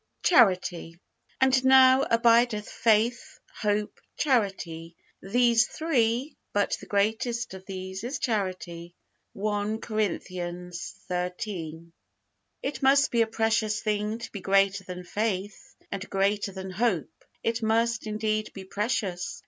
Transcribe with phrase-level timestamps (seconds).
[0.23, 0.99] CHARITY.
[1.39, 8.95] And now abideth faith, hope, charity, these three; but the greatest of these is charity.
[9.33, 10.17] 1 COR.
[10.19, 10.71] xiii.
[11.07, 11.93] 13.
[12.63, 17.23] It must be a precious thing to be greater than faith, and greater than hope
[17.43, 19.39] it must, indeed, be precious!